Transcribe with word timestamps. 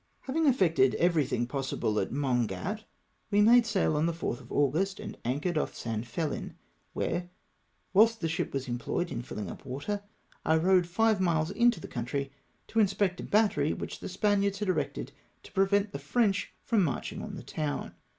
Having 0.21 0.47
effected 0.47 0.95
everjrtliing 0.99 1.47
possible 1.47 1.99
at 1.99 2.09
Mongat, 2.11 2.85
we 3.29 3.39
made 3.39 3.67
sail 3.67 3.95
on 3.95 4.07
the 4.07 4.11
4th 4.13 4.39
of 4.39 4.51
August, 4.51 4.99
and 4.99 5.15
anchored 5.23 5.59
off 5.59 5.75
San 5.75 6.01
Felin, 6.03 6.55
where,— 6.93 7.29
Avhilst 7.95 8.17
the 8.17 8.27
ship 8.27 8.51
was 8.51 8.67
employed 8.67 9.11
in 9.11 9.21
fiUing 9.21 9.47
up 9.51 9.63
water— 9.63 10.01
I 10.43 10.57
rode 10.57 10.87
five 10.87 11.21
miles 11.21 11.51
into 11.51 11.79
the 11.79 11.87
country 11.87 12.31
to 12.69 12.79
inspect 12.79 13.19
a 13.19 13.23
battery 13.23 13.73
which 13.73 13.99
the 13.99 14.09
Spaniards 14.09 14.57
had 14.57 14.69
erected 14.69 15.11
to 15.43 15.51
prevent 15.51 15.91
the 15.91 15.99
French 15.99 16.51
from 16.63 16.83
marcliuio; 16.83 17.21
on 17.21 17.35
the 17.35 17.43
town. 17.43 17.93